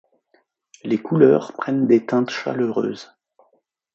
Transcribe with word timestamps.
Les 0.83 0.97
couleurs 0.99 1.53
prennent 1.53 1.85
des 1.85 2.07
teintes 2.07 2.31
chaleureuses. 2.31 3.13